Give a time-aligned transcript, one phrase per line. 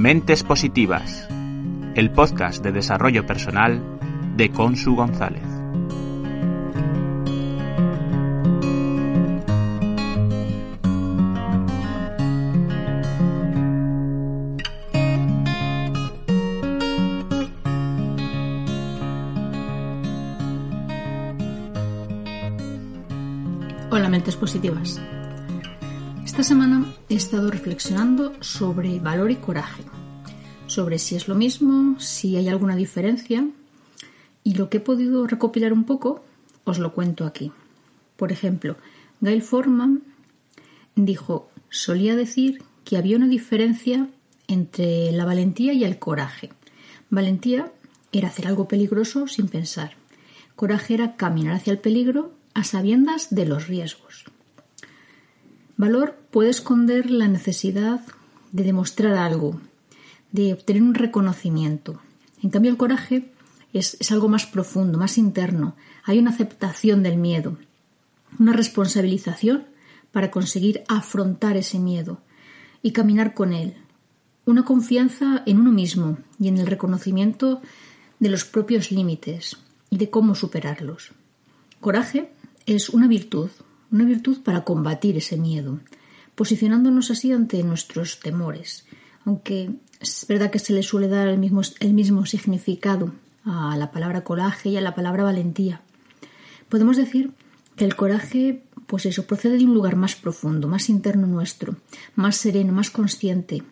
[0.00, 1.28] Mentes Positivas,
[1.94, 3.82] el podcast de desarrollo personal
[4.34, 5.42] de Consu González.
[23.90, 24.98] Hola, mentes positivas.
[26.30, 29.82] Esta semana he estado reflexionando sobre valor y coraje,
[30.68, 33.48] sobre si es lo mismo, si hay alguna diferencia,
[34.44, 36.22] y lo que he podido recopilar un poco
[36.62, 37.50] os lo cuento aquí.
[38.16, 38.76] Por ejemplo,
[39.20, 40.04] Gail Forman
[40.94, 44.08] dijo, solía decir que había una diferencia
[44.46, 46.50] entre la valentía y el coraje.
[47.10, 47.72] Valentía
[48.12, 49.96] era hacer algo peligroso sin pensar.
[50.54, 54.26] Coraje era caminar hacia el peligro a sabiendas de los riesgos.
[55.80, 58.02] Valor puede esconder la necesidad
[58.52, 59.62] de demostrar algo,
[60.30, 62.02] de obtener un reconocimiento.
[62.42, 63.32] En cambio, el coraje
[63.72, 65.76] es, es, algo más profundo, más interno.
[66.04, 67.56] Hay una aceptación del miedo,
[68.38, 69.68] una responsabilización
[70.12, 72.20] para conseguir afrontar ese miedo
[72.82, 73.72] y caminar con él.
[74.44, 77.62] Una confianza en uno mismo y en el reconocimiento
[78.18, 79.56] de los propios límites
[79.88, 81.12] y de cómo superarlos.
[81.80, 82.30] Coraje
[82.66, 83.48] es una virtud,
[83.90, 85.80] una virtud para combatir ese miedo,
[86.34, 88.86] posicionándonos así ante nuestros temores,
[89.24, 93.12] aunque es verdad que se le suele dar el mismo, el mismo significado
[93.44, 95.82] a la palabra coraje y a la palabra valentía.
[96.68, 97.32] Podemos decir
[97.76, 101.76] que el coraje, pues eso, procede de un lugar más profundo, más interno nuestro,
[102.14, 103.62] más sereno, más consciente,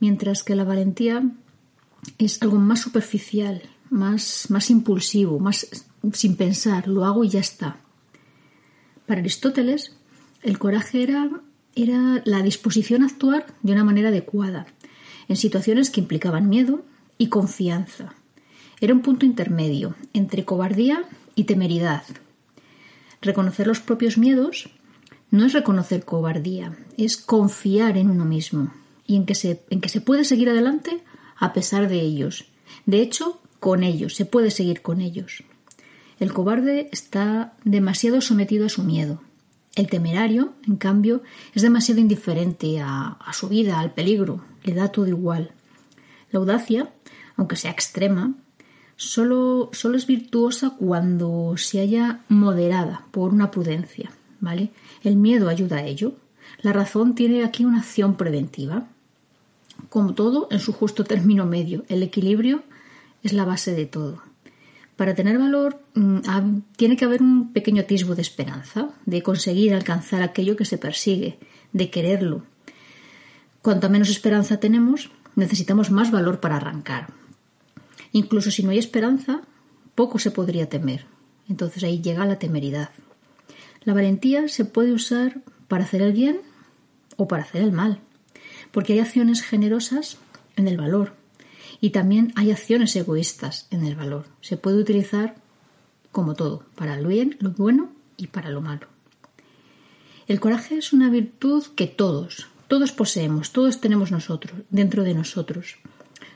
[0.00, 1.22] mientras que la valentía
[2.18, 5.66] es algo más superficial, más, más impulsivo, más
[6.12, 7.78] sin pensar, lo hago y ya está.
[9.06, 9.92] Para Aristóteles,
[10.42, 11.30] el coraje era,
[12.24, 14.66] la disposición a actuar de una manera adecuada,
[15.28, 16.84] en situaciones que implicaban miedo
[17.18, 18.14] y confianza.
[18.80, 21.04] Era un punto intermedio entre cobardía
[21.34, 22.02] y temeridad.
[23.22, 24.70] Reconocer los propios miedos
[25.30, 28.72] no es reconocer cobardía, es confiar en uno mismo
[29.06, 31.02] y en que se, en que se puede seguir adelante
[31.36, 32.46] a pesar de ellos.
[32.86, 35.44] De hecho, con ellos, se puede seguir con ellos.
[36.18, 39.20] El cobarde está demasiado sometido a su miedo.
[39.74, 41.22] El temerario, en cambio,
[41.54, 45.50] es demasiado indiferente a, su vida, al peligro, le da todo igual.
[46.30, 46.90] La audacia,
[47.36, 48.34] aunque sea extrema,
[48.96, 54.10] solo, solo es virtuosa cuando se haya moderada por una prudencia.
[54.40, 54.70] ¿vale?
[55.02, 56.14] El miedo ayuda a ello.
[56.62, 58.86] La razón tiene aquí una acción preventiva.
[59.90, 62.62] Como todo, en su justo término medio, el equilibrio
[63.22, 64.22] es la base de todo.
[64.96, 65.78] Para tener valor
[66.76, 71.38] tiene que haber un pequeño atisbo de esperanza, de conseguir alcanzar aquello que se persigue,
[71.72, 72.44] de quererlo.
[73.60, 77.12] Cuanto menos esperanza tenemos, necesitamos más valor para arrancar.
[78.12, 79.42] Incluso si no hay esperanza,
[79.94, 81.04] poco se podría temer.
[81.48, 82.90] Entonces ahí llega la temeridad.
[83.84, 86.40] La valentía se puede usar para hacer el bien
[87.16, 88.00] o para hacer el mal,
[88.72, 90.16] porque hay acciones generosas
[90.56, 91.14] en el valor,
[91.80, 94.26] y también hay acciones egoístas en el valor.
[94.40, 95.36] Se puede utilizar
[96.12, 98.86] como todo, para lo bien, lo bueno y para lo malo.
[100.26, 105.76] El coraje es una virtud que todos, todos poseemos, todos tenemos nosotros, dentro de nosotros.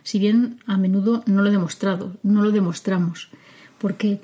[0.02, 3.30] Si bien a menudo no lo he demostrado, no lo demostramos,
[3.78, 4.20] porque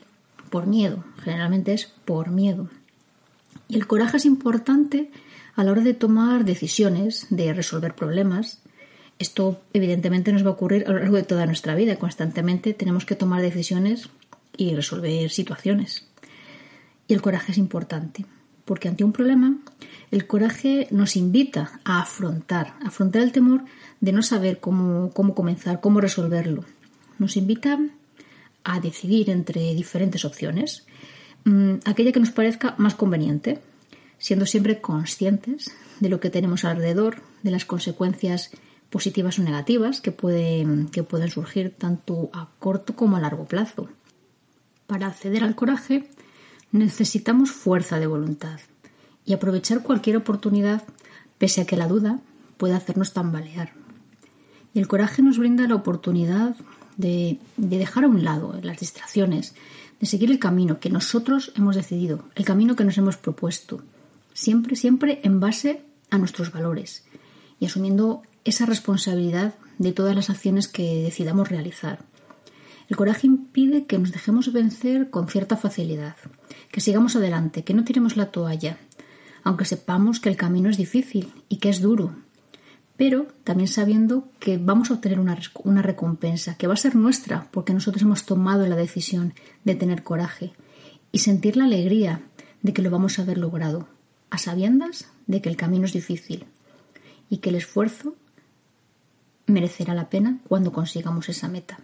[0.51, 2.69] por miedo, generalmente es por miedo.
[3.69, 5.11] Y el coraje es importante
[5.57, 8.61] a la hora de tomar decisiones, de resolver problemas,
[9.19, 11.97] esto evidentemente nos va a ocurrir a lo largo de toda nuestra vida.
[11.97, 14.11] Constantemente tenemos que tomar decisiones
[14.57, 16.07] y resolver situaciones.
[17.09, 18.27] Y el coraje es importante,
[18.65, 19.57] porque ante un problema,
[20.11, 23.65] el coraje nos invita a afrontar, afrontar el temor
[24.01, 26.65] de no saber cómo, cómo comenzar, cómo resolverlo.
[27.19, 27.79] Nos invita
[28.65, 30.85] a decidir entre diferentes opciones,
[31.45, 33.61] mm, aquella que nos parezca más conveniente,
[34.19, 35.71] siendo siempre conscientes
[36.01, 38.51] de lo que tenemos alrededor, de las consecuencias
[38.91, 43.89] positivas o negativas que pueden, que pueden surgir tanto a corto como a largo plazo.
[44.87, 46.09] Para acceder al coraje
[46.73, 48.61] necesitamos fuerza de voluntad
[49.25, 50.85] y aprovechar cualquier oportunidad
[51.39, 52.21] pese a que la duda
[52.57, 53.73] pueda hacernos tambalear.
[54.73, 56.55] Y el coraje nos brinda la oportunidad
[56.97, 59.55] de, de dejar a un lado las distracciones,
[60.01, 63.83] de seguir el camino que nosotros hemos decidido, el camino que nos hemos propuesto,
[64.33, 67.05] siempre, siempre en base a nuestros valores
[67.59, 72.05] y asumiendo esa responsabilidad de todas las acciones que decidamos realizar.
[72.89, 76.17] El coraje impide que nos dejemos vencer con cierta facilidad,
[76.71, 78.79] que sigamos adelante, que no tiremos la toalla,
[79.43, 82.15] aunque sepamos que el camino es difícil y que es duro.
[82.97, 87.47] pero también sabiendo que vamos a obtener una, una, recompensa, que va a ser nuestra,
[87.51, 89.35] porque nosotros hemos tomado la decisión
[89.65, 90.55] de tener coraje
[91.13, 92.23] y sentir la alegría
[92.63, 93.87] de que lo vamos a haber logrado,
[94.31, 96.47] a sabiendas de que el camino es difícil
[97.29, 98.17] y que el esfuerzo
[99.47, 101.79] merecerá la pena cuando consigamos esa meta.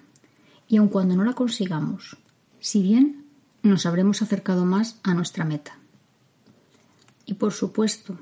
[0.69, 2.17] Y aun cuando no la consigamos,
[2.61, 3.25] si bien
[3.63, 5.77] nos habremos acercado más a nuestra meta.
[7.27, 8.19] Y por supuesto,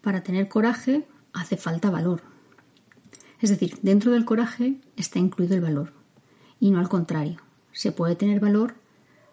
[0.00, 2.22] para tener coraje hace falta valor.
[3.40, 5.92] Es decir, dentro del coraje está incluido el valor.
[6.58, 7.40] Y no al contrario.
[7.72, 8.74] Se puede tener valor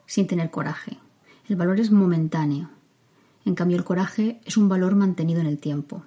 [0.06, 1.00] sin tener coraje.
[1.47, 2.69] El valor es momentáneo.
[3.45, 6.03] En cambio, el coraje es un valor mantenido en el tiempo.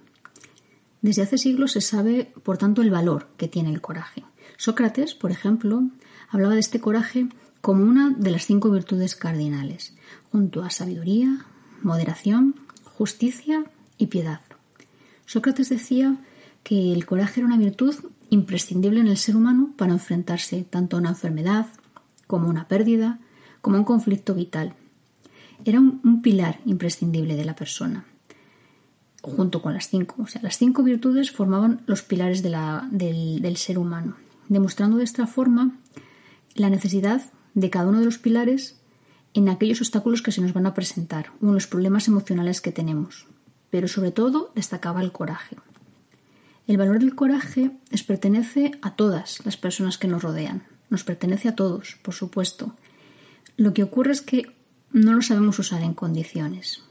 [1.06, 4.25] Desde hace siglos se sabe, por tanto, el valor que tiene el coraje.
[4.56, 5.85] Sócrates, por ejemplo,
[6.31, 7.29] hablaba de este coraje
[7.61, 9.94] como una de las cinco virtudes cardinales,
[10.32, 11.47] junto a sabiduría,
[11.81, 13.67] moderación, justicia
[13.97, 14.41] y piedad.
[15.26, 16.17] Sócrates decía
[16.64, 17.94] que el coraje era una virtud
[18.31, 21.69] imprescindible en el ser humano para enfrentarse tanto a una enfermedad
[22.26, 23.20] como a una pérdida,
[23.61, 24.75] como a un conflicto vital.
[25.64, 28.06] Era un, pilar imprescindible de la persona,
[29.31, 30.23] junto con las cinco.
[30.23, 34.17] O sea, las cinco virtudes formaban los pilares del, ser humano,
[34.49, 35.76] demostrando de esta forma
[36.55, 37.23] la necesidad
[37.55, 38.76] de cada uno de los pilares
[39.34, 42.73] en aquellos obstáculos que se nos van a presentar o en los problemas emocionales que
[42.73, 43.26] tenemos.
[43.70, 45.56] Pero sobre todo destacaba el coraje.
[46.67, 50.64] El valor del coraje les pertenece a todas las personas que nos rodean.
[50.88, 52.75] Nos pertenece a todos, por supuesto.
[53.56, 54.55] Lo que ocurre es que
[54.93, 56.82] no lo sabemos usar en condiciones.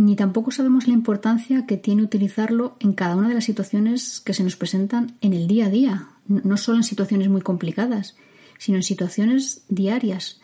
[0.00, 4.32] Ni tampoco sabemos la importancia que tiene utilizarlo en cada una de las situaciones que
[4.32, 8.16] se nos presentan en el día a día, no solo en situaciones muy complicadas,
[8.56, 10.40] sino en situaciones diarias.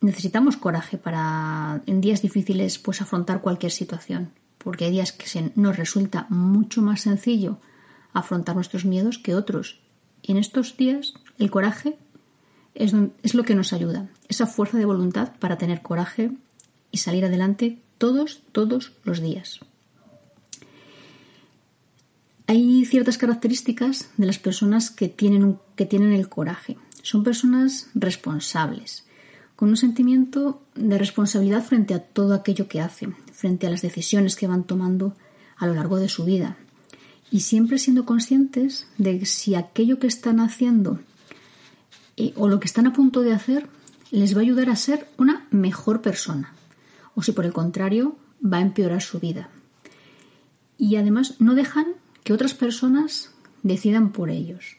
[0.00, 5.76] Necesitamos coraje para en días difíciles pues afrontar cualquier situación, porque hay días que nos
[5.76, 7.60] resulta mucho más sencillo
[8.12, 9.78] afrontar nuestros miedos que otros.
[10.22, 11.98] Y en estos días el coraje
[12.74, 16.32] es lo que nos ayuda, esa fuerza de voluntad para tener coraje
[16.90, 19.60] y salir adelante todos, todos los días.
[22.46, 26.76] Hay ciertas características de las personas que tienen, que tienen el coraje.
[27.02, 29.04] Son personas responsables,
[29.56, 34.36] con un sentimiento de responsabilidad frente a todo aquello que hacen, frente a las decisiones
[34.36, 35.14] que van tomando
[35.56, 36.56] a lo largo de su vida.
[37.30, 41.00] Y siempre siendo conscientes de si aquello que están haciendo
[42.16, 43.68] eh, o lo que están a punto de hacer
[44.10, 46.52] les va a ayudar a ser una mejor persona,
[47.14, 49.50] o si por el contrario va a empeorar su vida.
[50.78, 51.86] Y además no dejan
[52.24, 53.32] que otras personas
[53.62, 54.76] decidan por ellos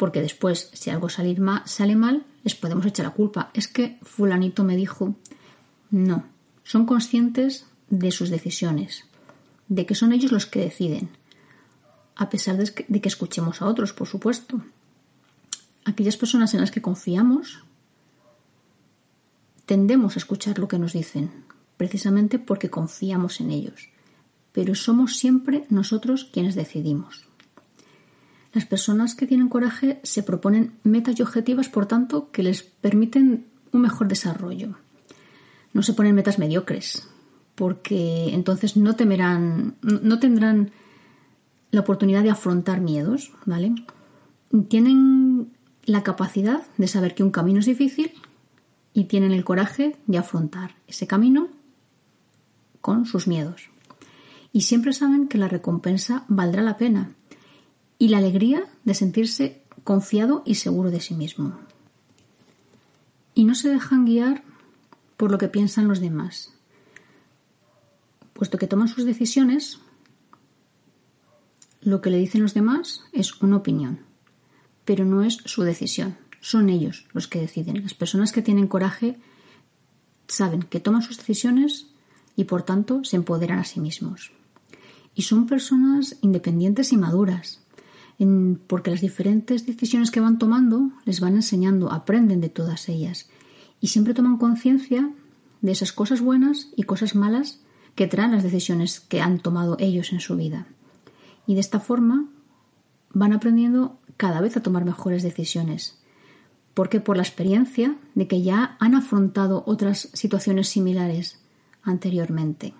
[0.00, 3.50] porque después, si algo sale mal, les podemos echar la culpa.
[3.52, 5.14] Es que fulanito me dijo,
[5.90, 6.24] no,
[6.64, 9.04] son conscientes de sus decisiones,
[9.68, 11.10] de que son ellos los que deciden,
[12.16, 14.62] a pesar de que, escuchemos a otros, por supuesto.
[15.84, 17.62] Aquellas personas en las que confiamos,
[19.66, 21.44] tendemos a escuchar lo que nos dicen,
[21.80, 23.88] precisamente porque confiamos en ellos,
[24.52, 27.24] pero somos siempre nosotros quienes decidimos.
[28.52, 33.46] Las personas que tienen coraje se proponen metas y objetivos, por tanto, que les permiten
[33.72, 34.76] un mejor desarrollo.
[35.72, 37.08] No se ponen metas mediocres,
[37.54, 40.72] porque entonces no temerán, no tendrán
[41.70, 43.74] la oportunidad de afrontar miedos, ¿vale?
[44.68, 45.50] Tienen
[45.86, 48.12] la capacidad de saber que un camino es difícil
[48.92, 51.48] y tienen el coraje de afrontar ese camino
[52.80, 53.70] con sus miedos.
[54.52, 57.14] Y siempre saben que la recompensa valdrá la pena
[57.98, 61.58] y la alegría de sentirse confiado y seguro de sí mismo.
[63.34, 64.42] Y no se dejan guiar
[65.16, 66.52] por lo que piensan los demás,
[68.32, 69.80] puesto que toman sus decisiones,
[71.82, 74.00] lo que le dicen los demás es una opinión,
[74.84, 77.82] pero no es su decisión, son ellos los que deciden.
[77.82, 79.18] Las personas que tienen coraje
[80.26, 81.89] saben que toman sus decisiones
[82.40, 84.32] y por tanto se empoderan a sí mismos.
[85.14, 87.60] Y son personas independientes y maduras,
[88.66, 93.28] porque las diferentes decisiones que van tomando les van enseñando, aprenden de todas ellas
[93.78, 95.12] y siempre toman conciencia
[95.60, 97.60] de esas cosas buenas y cosas malas
[97.94, 100.66] que traen las decisiones que han tomado ellos en su vida.
[101.46, 102.24] Y de esta forma
[103.12, 105.98] van aprendiendo cada vez a tomar mejores decisiones,
[106.72, 111.39] porque por la experiencia de que ya han afrontado otras situaciones similares
[111.82, 112.74] anteriormente.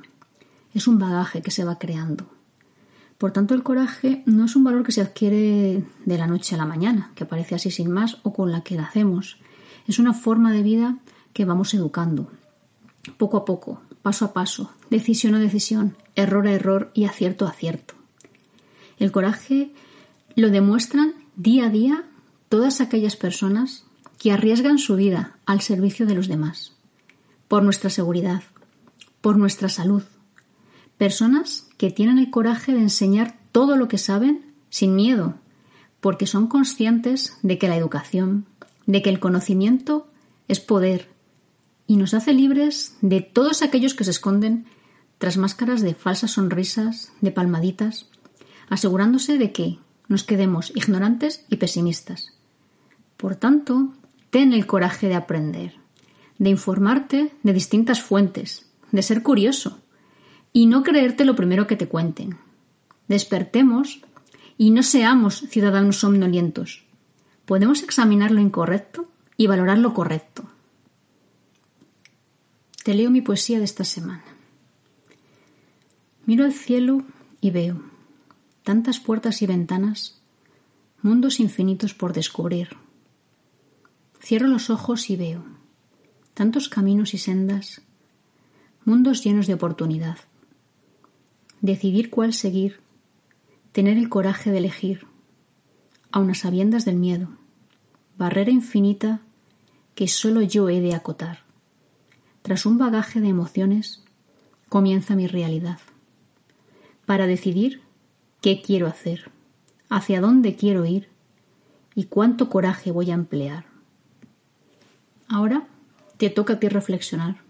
[0.74, 2.26] Es un bagaje que se va creando.
[3.18, 6.58] Por tanto, el coraje no es un valor que se adquiere de la noche a
[6.58, 9.38] la mañana, que aparece así sin más o con la que nacemos.
[9.86, 10.98] Es una forma de vida
[11.32, 12.30] que vamos educando,
[13.18, 17.50] poco a poco, paso a paso, decisión a decisión, error a error y acierto a
[17.50, 17.94] acierto.
[18.98, 19.72] El coraje
[20.34, 22.04] lo demuestran día a día
[22.48, 23.84] todas aquellas personas
[24.18, 26.72] que arriesgan su vida al servicio de los demás,
[27.48, 28.42] por nuestra seguridad,
[29.20, 30.02] por nuestra salud.
[30.98, 35.34] Personas que tienen el coraje de enseñar todo lo que saben sin miedo,
[36.00, 38.46] porque son conscientes de que la educación,
[38.86, 40.08] de que el conocimiento
[40.48, 41.08] es poder
[41.86, 44.66] y nos hace libres de todos aquellos que se esconden
[45.18, 48.08] tras máscaras de falsas sonrisas, de palmaditas,
[48.68, 52.32] asegurándose de que nos quedemos ignorantes y pesimistas.
[53.16, 53.92] Por tanto,
[54.30, 55.74] ten el coraje de aprender,
[56.38, 59.80] de informarte de distintas fuentes, de ser curioso
[60.52, 62.38] y no creerte lo primero que te cuenten.
[63.08, 64.00] Despertemos
[64.56, 66.84] y no seamos ciudadanos somnolientos.
[67.44, 70.44] Podemos examinar lo incorrecto y valorar lo correcto.
[72.84, 74.24] Te leo mi poesía de esta semana.
[76.26, 77.02] Miro al cielo
[77.40, 77.82] y veo
[78.62, 80.20] tantas puertas y ventanas,
[81.02, 82.76] mundos infinitos por descubrir.
[84.20, 85.42] Cierro los ojos y veo
[86.34, 87.82] tantos caminos y sendas,
[88.84, 90.18] mundos llenos de oportunidad.
[91.60, 92.80] Decidir cuál seguir,
[93.72, 95.06] tener el coraje de elegir,
[96.10, 97.28] aun a sabiendas del miedo,
[98.16, 99.20] barrera infinita
[99.94, 101.40] que solo yo he de acotar.
[102.42, 104.02] Tras un bagaje de emociones,
[104.68, 105.78] comienza mi realidad
[107.04, 107.82] para decidir
[108.40, 109.30] qué quiero hacer,
[109.88, 111.08] hacia dónde quiero ir
[111.94, 113.64] y cuánto coraje voy a emplear.
[115.28, 115.66] Ahora
[116.16, 117.49] te toca a ti reflexionar.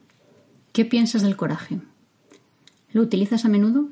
[0.73, 1.81] ¿Qué piensas del coraje?
[2.93, 3.89] ¿Lo utilizas a menudo?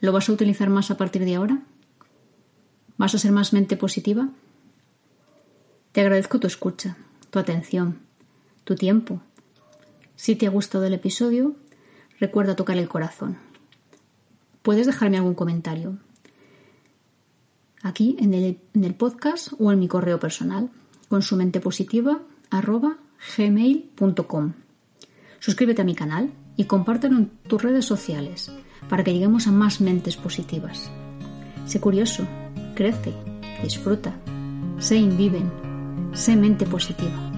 [0.00, 1.62] ¿Lo vas a utilizar más a partir de ahora?
[2.96, 4.28] ¿Vas a ser más mente positiva?
[5.92, 6.96] Te agradezco tu escucha,
[7.30, 8.00] tu atención,
[8.64, 9.20] tu tiempo.
[10.16, 11.56] Si te ha gustado el episodio,
[12.18, 13.38] recuerda tocar el corazón
[14.64, 15.98] puedes dejarme algún comentario
[17.82, 20.70] aquí en el, podcast o en mi correo personal
[21.08, 22.22] con su mente positiva
[23.36, 24.52] gmail.com.
[25.44, 28.50] Suscríbete a mi canal y compártelo en tus redes sociales
[28.88, 30.90] para que lleguemos a más mentes positivas.
[31.66, 32.26] Sé curioso,
[32.74, 33.12] crece,
[33.62, 34.14] disfruta,
[34.78, 35.52] sé inviven,
[36.14, 37.33] sé mente positiva.